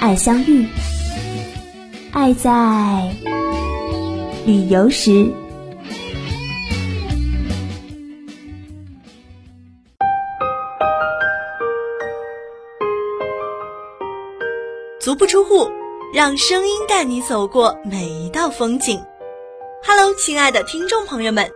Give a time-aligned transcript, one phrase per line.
[0.00, 0.66] 爱相遇，
[2.10, 3.14] 爱在
[4.46, 5.30] 旅游时。
[14.98, 15.68] 足不出户，
[16.14, 18.98] 让声音带你走过每一道风景。
[19.84, 21.50] Hello，亲爱的听众朋友们，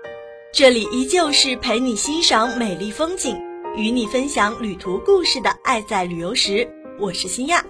[0.52, 3.40] 这里依旧是陪你欣赏美丽风景，
[3.74, 6.52] 与你分享旅途故事的《爱在旅游时》，
[7.00, 7.64] 我是新亚。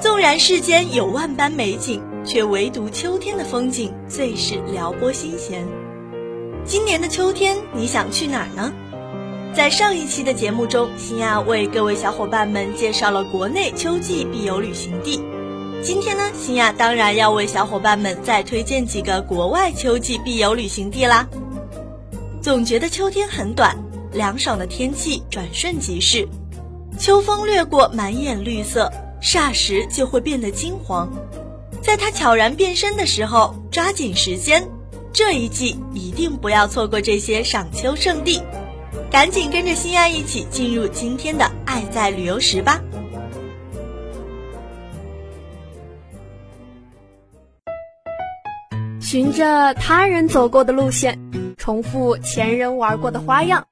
[0.00, 5.66] 纵然世间有万般美景，却唯独秋天的风景最是撩拨心弦。
[6.64, 8.72] 今年的秋天，你想去哪儿呢？
[9.54, 15.20] 在上一期的节目中，新亚为各位小伙伴们介绍了国内秋季必游旅行地。
[15.82, 21.28] 今天呢，新亚当然要为小伙伴们再推荐几个国外秋季必游旅行地啦。
[22.40, 23.76] 总觉得秋天很短，
[24.12, 26.26] 凉爽的天气转瞬即逝，
[26.98, 28.90] 秋风掠过，满眼绿色。
[29.22, 31.08] 霎时就会变得金黄，
[31.80, 34.68] 在它悄然变身的时候，抓紧时间，
[35.12, 38.42] 这一季一定不要错过这些赏秋圣地，
[39.10, 42.82] 赶紧跟着心爱一起进入今天的《爱在旅游时》吧。
[49.00, 51.18] 循着他人走过的路线，
[51.56, 53.66] 重复前人玩过的花样，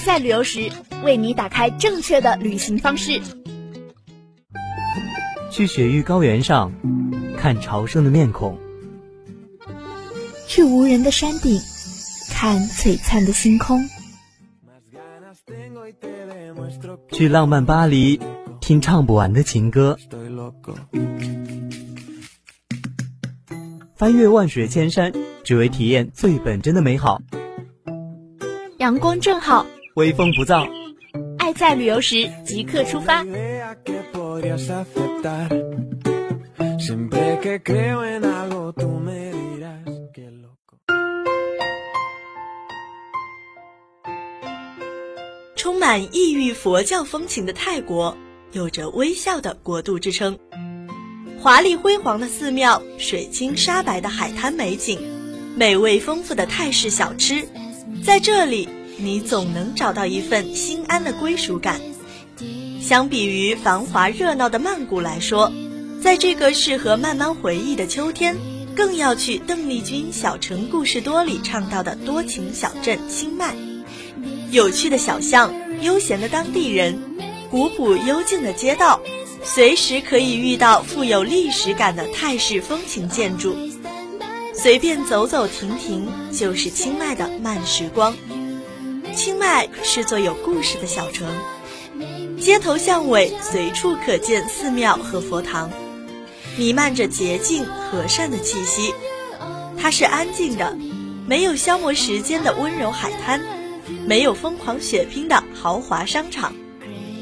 [0.00, 0.70] 爱在旅游时，
[1.04, 3.20] 为你打开正确的旅行方式。
[5.50, 6.72] 去雪域高原上
[7.36, 8.58] 看朝圣的面孔，
[10.48, 11.60] 去无人的山顶
[12.30, 13.86] 看璀璨的星空，
[17.12, 18.18] 去浪漫巴黎
[18.58, 19.98] 听唱不完的情歌，
[23.94, 25.12] 翻越万水千山，
[25.44, 27.20] 只为体验最本真的美好。
[28.78, 29.66] 阳光正好。
[30.00, 30.66] 微风不燥，
[31.36, 33.22] 爱在旅游时即刻出发。
[45.54, 48.16] 充满异域佛教风情的泰国，
[48.52, 50.38] 有着微笑的国度之称。
[51.38, 54.98] 华丽辉煌的寺庙，水清沙白的海滩美景，
[55.54, 57.46] 美味丰富的泰式小吃，
[58.02, 58.66] 在这里。
[59.02, 61.80] 你总能找到一份心安的归属感。
[62.80, 65.52] 相比于繁华热闹的曼谷来说，
[66.02, 68.36] 在这个适合慢慢回忆的秋天，
[68.74, 73.54] 更要去邓丽君《小城故事多》里唱到的多情小镇清迈。
[74.50, 76.98] 有趣的小巷，悠闲的当地人，
[77.50, 79.00] 古朴幽静的街道，
[79.44, 83.54] 随时可以遇到富有历史感的泰式风情建筑。
[84.54, 88.14] 随便走走停停，就是清迈的慢时光。
[89.22, 91.28] 清迈是座有故事的小城，
[92.40, 95.70] 街头巷尾随处可见寺庙和佛堂，
[96.56, 98.94] 弥漫着洁净和善的气息。
[99.76, 100.74] 它是安静的，
[101.26, 103.42] 没有消磨时间的温柔海滩，
[104.06, 106.54] 没有疯狂血拼的豪华商场，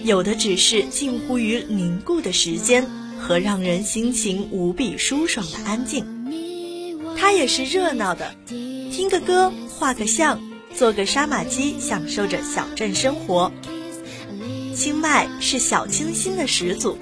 [0.04, 2.86] 有的只是近乎于凝固的时间
[3.18, 6.06] 和让人心情无比舒爽的安静。
[7.16, 10.40] 它也是热闹的，听个歌，画个像。
[10.74, 13.50] 做个杀马机，享受着小镇生活。
[14.74, 16.96] 清迈是小清新的始祖，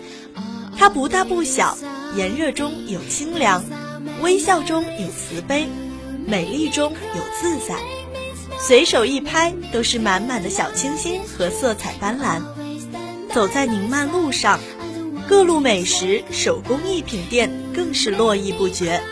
[0.78, 1.76] 它不大不小，
[2.16, 3.62] 炎热中有清凉，
[4.22, 5.66] 微笑中有慈悲，
[6.26, 7.76] 美丽中有自在。
[8.58, 12.42] 随手一拍，都是满满的小清新和色彩斑斓。
[13.34, 14.58] 走在宁曼路上，
[15.28, 19.02] 各路美食、手工艺品店更是络绎不绝。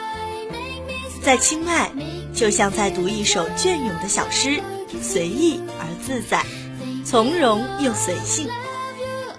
[1.23, 1.93] 在清迈。
[2.34, 4.60] 就像在读一首隽永的小诗，
[5.00, 6.44] 随意而自在，
[7.04, 8.48] 从容又随性。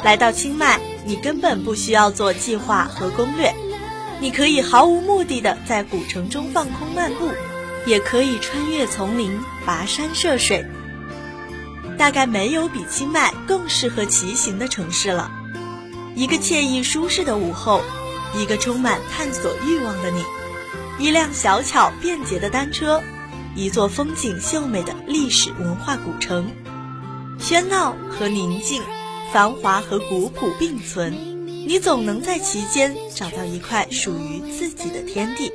[0.03, 3.53] 来到清迈，你根本不需要做计划和攻略，
[4.21, 7.29] 你可以毫无目的的在古城中放空漫步，
[7.85, 10.65] 也可以穿越丛林，跋山涉水。
[11.97, 15.31] 大概没有比清迈更适合骑行的城市了。
[16.15, 17.81] 一个惬意舒适的午后，
[18.35, 20.23] 一个充满探索欲望的你。
[20.97, 23.03] 一辆小巧便捷的单车，
[23.53, 26.49] 一座风景秀美的历史文化古城，
[27.37, 28.81] 喧闹和宁静，
[29.33, 31.13] 繁华和古朴并存，
[31.67, 35.51] 你总能在其间找到一块属于自己的天地。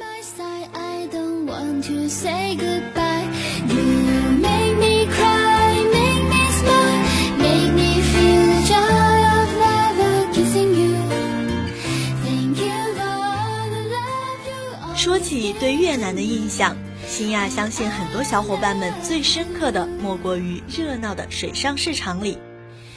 [15.31, 22.37] 起对越南的印象，新亚相信很多小伙伴们最深刻的莫过于热闹的水上市场里，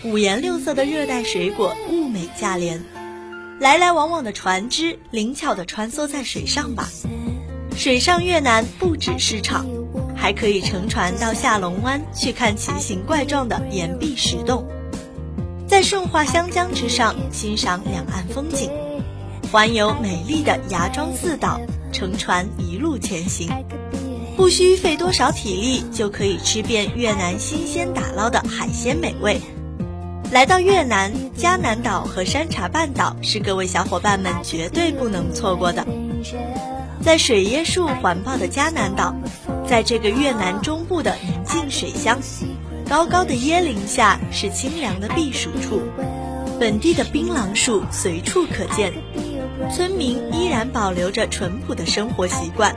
[0.04, 2.84] 五颜六色的热带水果物美价廉，
[3.60, 6.90] 来来往往的船只灵巧地穿梭在水上吧。
[7.78, 9.68] 水上越南不止市场，
[10.16, 14.68] 还可以乘船到下龙湾去看奇形怪状的岩壁石洞，
[15.68, 18.72] 在顺化湘江之上欣赏两岸风景，
[19.52, 21.62] 环游美丽的芽庄四岛。
[21.94, 23.48] 乘船一路前行，
[24.36, 29.40] 不需费多少体力就可以吃遍越南新鲜打捞的海鲜美味。
[30.31, 35.86] 来到越南，嘉南岛和山茶半岛是各位小伙伴们绝对不能错过的。
[37.01, 39.16] 在水椰树环抱的嘉南岛，
[39.68, 42.19] 在这个越南中部的宁静水乡，
[42.89, 45.81] 高高的椰林下是清凉的避暑处，
[46.60, 48.92] 本地的槟榔树随处可见。
[49.72, 52.76] 村民依然保留着淳朴的生活习惯，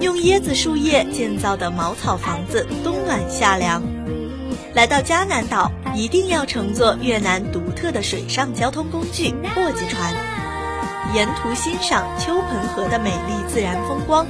[0.00, 3.82] 用椰子树叶建造的茅草房子，冬暖夏凉。
[4.74, 10.14] 来到嘉南岛，一定要乘坐越南独特的水上交通工具——簸箕船，
[11.14, 14.26] 沿途欣赏秋盆河的美丽自然风光。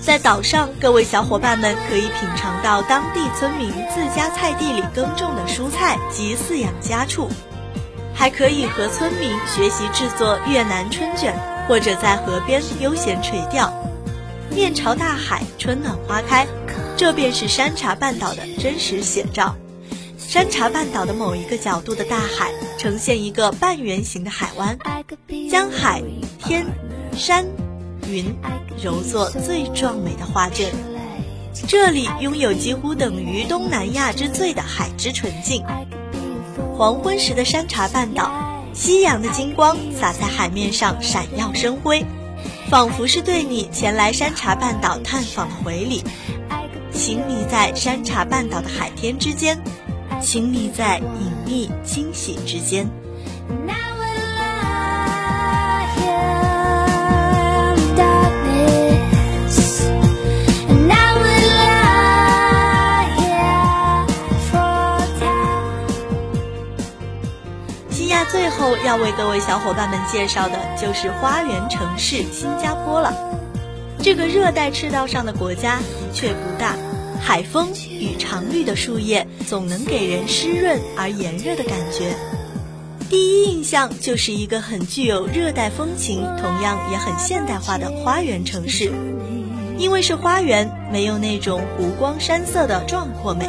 [0.00, 7.28] 在岛上，各位小伙伴们可以品尝到当地村民自家菜地里耕种的蔬菜及饲养家畜。
[8.22, 11.34] 还可以和村民学习制作越南春卷，
[11.66, 13.74] 或者在河边悠闲垂钓。
[14.48, 16.46] 面朝大海，春暖花开，
[16.96, 19.56] 这便是山茶半岛的真实写照。
[20.16, 24.78] 山茶半岛的某一个角度的大海，呈现一个半圆形的海湾，
[25.50, 26.00] 将海、
[26.38, 26.64] 天、
[27.16, 27.44] 山、
[28.06, 28.32] 云
[28.80, 30.70] 揉作最壮美的画卷。
[31.66, 35.64] 这里拥有几乎等于东南亚之最的海之纯净。
[36.82, 38.28] 黄昏时的山茶半岛，
[38.74, 42.04] 夕阳的金光洒在海面上，闪耀生辉，
[42.68, 46.02] 仿佛是对你前来山茶半岛探访的回礼。
[46.92, 49.56] 情迷在山茶半岛的海天之间，
[50.20, 52.90] 情迷在隐秘惊喜之间。
[68.58, 73.14] 后要为各位小伙伴们介绍的就是花园城市新加坡了。
[74.00, 76.76] 这个热带赤道上的国家的确不大，
[77.20, 82.14] 海风与常绿的树叶总能给人湿润而炎热的感觉。
[83.08, 88.92] 第一印象就是一个很具有热带风情，同样也很现代化的花园城市。
[89.78, 93.48] 因为是花园，没有那种湖光山色的壮阔美，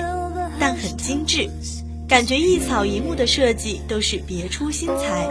[0.59, 1.49] 但很精致。
[2.07, 5.27] 感觉一草一木的设计都是别出心裁，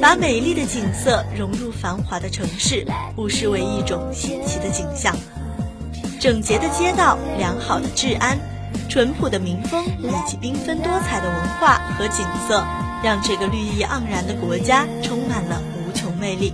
[0.00, 5.16] 把美丽的景色融入繁华的城市，不失为一种新奇的景象。
[6.20, 8.38] 整洁的街道、良好的治安、
[8.90, 12.62] 淳朴的民风以及缤纷多彩的文化和景色，
[13.02, 16.52] 让这个绿意盎然的国家充满了无穷魅力。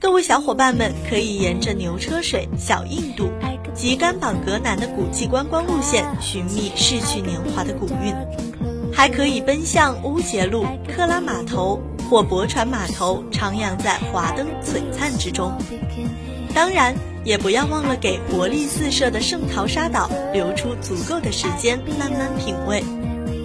[0.00, 3.28] 各位小伙伴们可以沿着牛车水、小印度。
[3.74, 8.14] 及甘榜格南的古迹观光路线，寻觅逝去年华的古韵；
[8.94, 15.52] 还可以奔向乌节路、克拉码头或驳船码头，徜徉在华灯璀璨之中。
[16.54, 22.82] 当然，也不要忘了给活力四射的圣淘沙岛留出足够的时间，慢慢品味，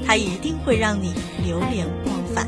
[0.05, 1.13] 它一定会让你
[1.43, 2.47] 流连忘返。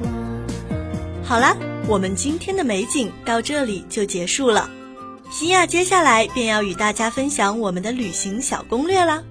[1.23, 4.69] 好啦，我们今天的美景到这里就结束了。
[5.31, 9.23] 西亚接下来便要与大家分享我们的旅行小攻略啦。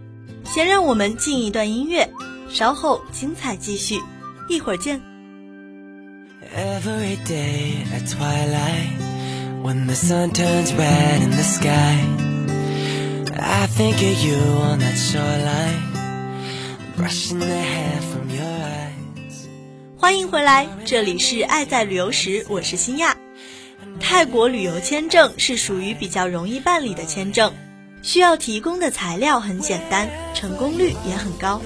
[0.44, 2.10] 先让我们进一段音乐，
[2.50, 4.00] 稍后精彩继续，
[4.48, 5.00] 一会儿见。
[19.96, 23.16] 欢迎回来，这里是爱在旅游时，我是新亚。
[24.00, 27.52] 泰国旅游签证是属于比较容易办理的签证，
[28.02, 31.62] 需要提供的材料很简单，成功率也很高，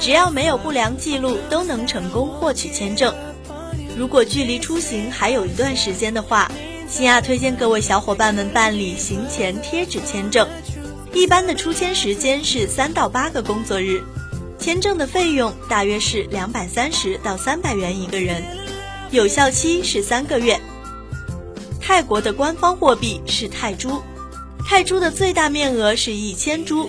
[0.00, 3.14] 只要没有不良记录，都能成功获取签证。
[3.96, 6.50] 如果距离出行还有一段时间的话，
[6.88, 10.48] 新亚推荐各位小伙伴们办理行前贴纸签证，
[11.12, 14.02] 一般的出签时间是三到八个工作日，
[14.58, 18.42] 签证的费用大约是两百三十到三百元一个人，
[19.10, 20.58] 有效期是三个月。
[21.80, 24.00] 泰国的官方货币是泰铢，
[24.64, 26.88] 泰铢的最大面额是一千铢，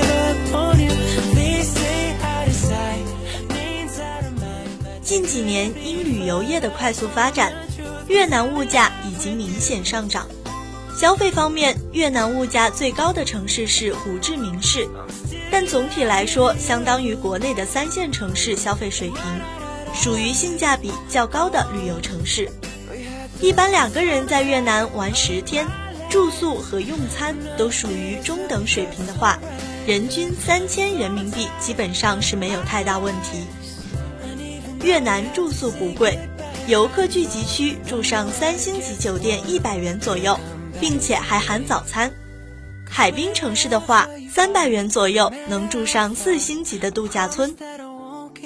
[5.11, 7.51] 近几年因旅游业的快速发展，
[8.07, 10.25] 越南物价已经明显上涨。
[10.97, 14.87] 消费方面，越南物价最高的城市是胡志明市。
[15.51, 19.21] 但总体来说，相当于国内的三线城市消费水平，
[19.93, 22.49] 属于性价比较高的旅游城市。
[23.41, 25.67] 一般两个人在越南玩十天，
[26.09, 29.37] 住宿和用餐都属于中等水平的话，
[29.85, 33.45] 人均三千人民币基本上是没有太大问题。
[34.83, 36.17] 越南住宿不贵，
[36.67, 40.37] 游客聚集区住上三星级酒店一百元左右，
[40.79, 42.11] 并且还含早餐。
[42.89, 47.55] 海滨城市的话，三百元左右能住上四星级的度假村。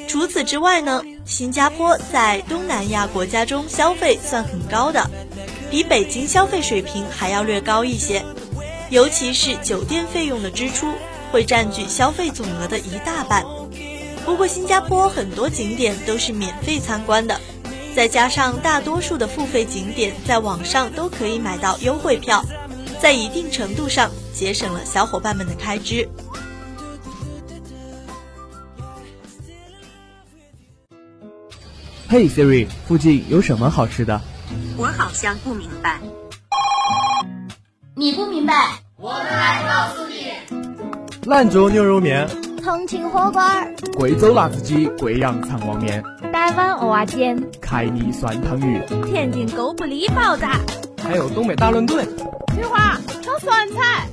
[0.08, 5.10] 除此之外呢，新加坡在东南亚国家中消费算很高的，
[5.72, 8.24] 比北京消费水平还要略高一些。
[8.90, 10.94] 尤其是酒店费用的支出
[11.32, 13.44] 会占据消费总额的一大半。
[14.26, 17.40] 不过新加坡很多景点都是免费参观的，
[17.96, 22.44] 再加上大多数的付费景点在网上都可以买到优惠票，
[23.00, 24.10] 在一定程度上。
[24.34, 26.10] 节省了小伙伴们的开支。
[32.10, 34.20] 嘿，Siri，附近有什么好吃的？
[34.76, 36.02] 我好像不明白。
[37.96, 38.54] 你不明白，
[38.98, 40.34] 我们来告诉你。
[41.24, 42.28] 兰州牛肉面，
[42.66, 43.44] 重庆火锅，
[43.96, 46.04] 贵州辣子鸡，贵阳肠旺面，
[46.34, 50.48] 台湾蚵仔煎，凯里酸汤鱼，天津狗不理包子，
[50.98, 52.04] 还有东北大乱炖。
[52.56, 54.10] 菊花炒酸菜。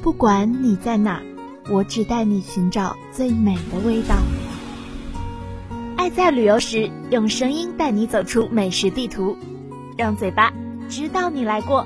[0.00, 1.20] 不管你在哪，
[1.68, 4.14] 我只带你寻找最美的味道。
[5.96, 9.36] 爱在旅游时，用声音带你走出美食地图，
[9.98, 10.52] 让嘴巴
[10.88, 11.84] 知道你来过。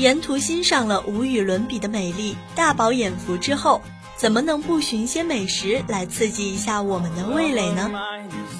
[0.00, 3.82] 沿途欣赏了无与伦比的美丽，大饱眼福之后。
[4.16, 7.90] 怎么能不寻些美食来刺激一下我们的味蕾呢？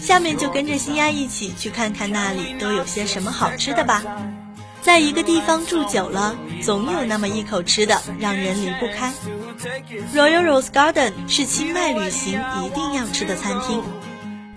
[0.00, 4.02] 下面就跟着新丫一起去看看那里都有些什么好吃的吧。
[4.80, 9.12] 在一个地方住久了，总有那么一口吃的让人离不开。
[10.14, 13.82] Royal Rose Garden 是清迈旅行一定要吃的餐厅。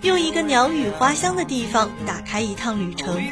[0.00, 3.22] 用一个鸟语花香的地方打开一趟旅程，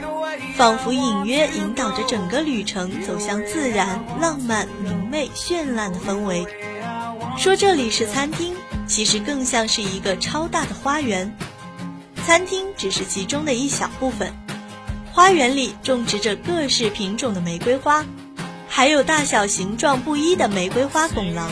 [0.57, 6.47] 仿佛隐约引导着整个旅程走向自然、浪漫、明媚、绚烂的氛围。
[7.39, 8.55] 说这里是餐厅，
[8.87, 11.35] 其实更像是一个超大的花园。
[12.25, 14.33] 餐厅只是其中的一小部分，
[15.13, 18.05] 花园里种植着各式品种的玫瑰花，
[18.69, 21.51] 还有大小形状不一的玫瑰花拱廊，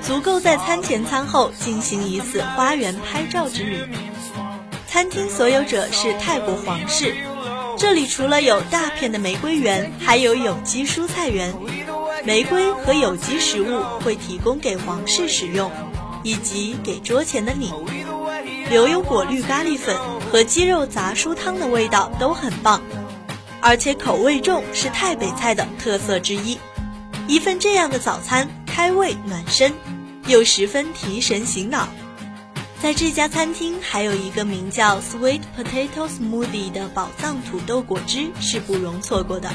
[0.00, 3.78] 足够在餐前餐后进行一次花园拍照之旅。
[4.86, 7.14] 餐厅所有者是泰国皇室，
[7.80, 11.54] 这里除了有大片的玫瑰园，还有有机蔬菜园。
[12.24, 15.72] 玫瑰和有机食物会提供给皇室使用，
[16.22, 17.72] 以及给桌前的你。
[18.68, 19.96] 留有果绿咖喱粉
[20.30, 22.82] 和鸡肉杂蔬汤的味道都很棒，
[23.62, 26.58] 而且口味重是泰北菜的特色之一。
[27.28, 29.72] 一份这样的早餐开胃暖身，
[30.26, 31.88] 又十分提神醒脑。
[32.80, 39.50] 在这家餐厅还有一个名叫 Sweet Potato Smoothie 的宝藏土豆果汁是不容错过的。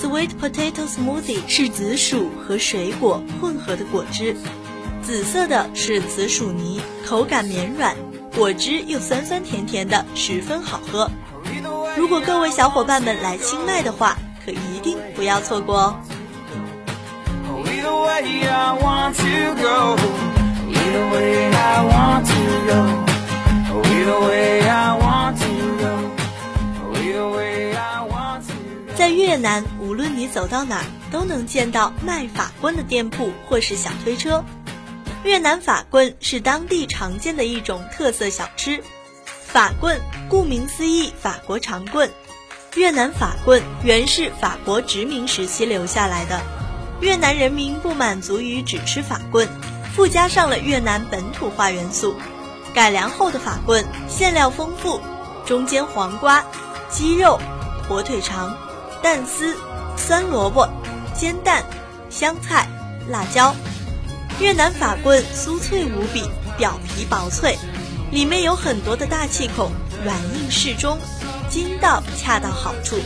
[0.00, 4.34] Sweet potato smoothie 是紫薯和水果混合的果汁，
[5.02, 7.94] 紫色的是紫薯泥，口感绵软，
[8.34, 11.08] 果汁又酸酸甜甜的，十分好喝。
[11.96, 15.96] 如果各位小伙伴们来清迈的话，可一定不要错过哦。
[28.94, 34.44] 在越南，无论你走到哪儿，都能见到卖法棍的店铺或是小推车。
[35.24, 38.82] 越南法棍是当地常见的一种特色小吃，
[39.24, 42.10] 法棍，顾名思义，法国长棍。
[42.76, 46.40] 越南法棍原是法国殖民时期留下来的，
[47.00, 49.48] 越南人民不满足于只吃法棍，
[49.94, 52.16] 附加上了越南本土化元素。
[52.74, 54.98] 改良后的法棍馅料丰富，
[55.44, 56.42] 中间黄瓜、
[56.88, 57.38] 鸡肉、
[57.86, 58.56] 火腿肠、
[59.02, 59.54] 蛋丝、
[59.96, 60.66] 酸萝卜、
[61.14, 61.62] 煎蛋、
[62.08, 62.66] 香菜、
[63.08, 63.54] 辣椒。
[64.40, 66.24] 越南法棍酥脆无比，
[66.56, 67.58] 表皮薄脆，
[68.10, 69.70] 里面有很多的大气孔，
[70.02, 70.98] 软硬适中，
[71.50, 72.96] 筋道恰到好处。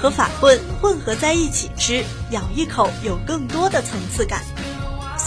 [0.00, 4.44] 和法棍混合在一起吃，咬一口有更多的层次感。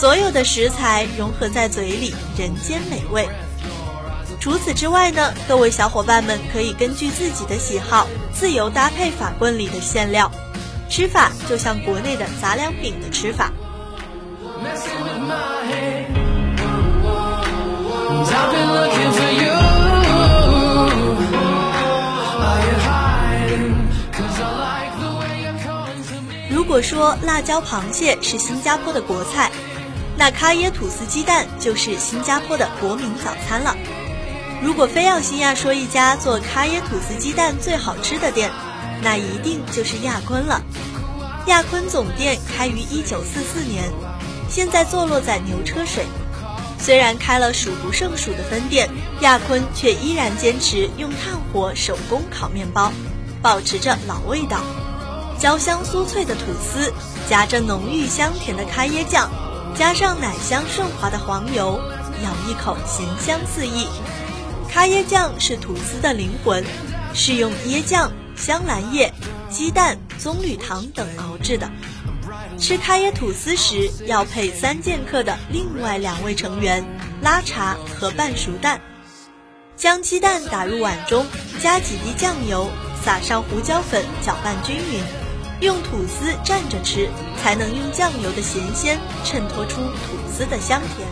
[0.02, 3.28] 所有的食材融合在嘴里，人间美味。
[4.40, 10.28] 除此之外呢，各位小伙伴们可以根据自己的喜好自由搭配法棍里的馅料，
[10.90, 13.52] 吃法就像国内的杂粮饼的吃法。
[26.50, 29.52] 如果说辣椒螃蟹是新加坡的国菜，
[30.22, 33.76] 那咖椰吐司鸡蛋就是新加坡的国民早餐了。
[34.62, 38.48] 如果非要新亚说一家做咖椰吐司鸡蛋最好吃的店，
[39.02, 40.62] 那一定就是亚坤了。
[41.48, 43.90] 亚坤总店开于一九四四年，
[44.48, 46.06] 现在坐落在牛车水。
[46.78, 48.88] 虽然开了数不胜数的分店，
[49.22, 52.92] 亚坤却依然坚持用炭火手工烤面包，
[53.42, 54.60] 保持着老味道。
[55.36, 56.94] 焦香酥脆的吐司，
[57.28, 59.28] 夹着浓郁香甜的咖椰酱，
[59.74, 61.80] 加上奶香顺滑的黄油，
[62.22, 63.86] 咬一口咸香四溢。
[64.70, 66.62] 咖椰酱是吐司的灵魂，
[67.14, 69.12] 是用椰酱、香兰叶、
[69.50, 71.70] 鸡蛋、棕榈糖等熬制的。
[72.58, 76.84] 吃咖椰吐司时要配三剑客的另外两位成员
[77.22, 78.80] 拉茶和半熟蛋。
[79.74, 81.26] 将鸡蛋打入碗中，
[81.60, 82.70] 加几滴酱油，
[83.04, 85.02] 撒上胡椒粉，搅拌均匀，
[85.62, 87.08] 用吐司蘸着吃，
[87.40, 91.06] 才能用酱油的咸鲜衬托出吐司的香甜。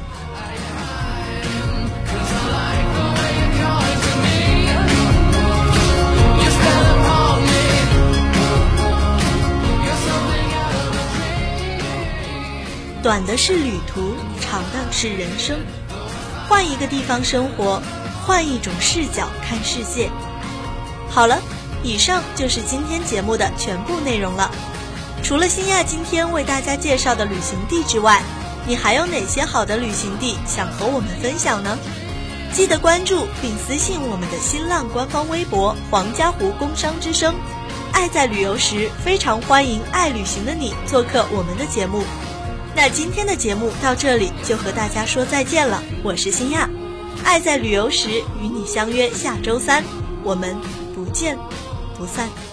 [13.01, 15.61] 短的是旅途，长的是人生。
[16.49, 17.81] 换一个地方生活，
[18.27, 20.11] 换一种视角看世界。
[21.09, 21.41] 好了，
[21.83, 24.51] 以上就是今天节目的全部内容了。
[25.23, 28.23] 除了新亚今天为大家介绍的旅行地之外，
[28.67, 31.79] 你还有哪些好的旅行地想和我们分享呢？
[32.53, 37.35] 记得关注并私信我们的新浪官方微博“黄家湖工商之声”。
[37.93, 42.03] 爱在旅游时，非常欢迎爱旅行的你做客我们的节目。
[42.75, 46.69] 那今天的节目到这里就和大家说再见了，我是新亚，
[47.25, 48.09] 爱在旅游时
[48.41, 49.85] 与你相约下周三，
[50.23, 50.57] 我们
[50.95, 51.37] 不见
[52.01, 52.50] 不散。